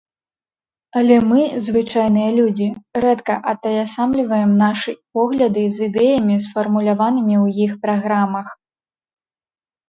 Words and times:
Але 0.99 1.17
мы, 1.31 1.41
звычайныя 1.65 2.29
людзі, 2.37 2.69
рэдка 3.05 3.35
атаясамліваем 3.51 4.55
нашы 4.63 4.95
погляды 5.19 5.63
з 5.77 5.91
ідэямі, 5.91 6.39
сфармуляванымі 6.47 7.35
ў 7.43 7.69
іх 7.69 7.79
праграмах. 7.85 8.47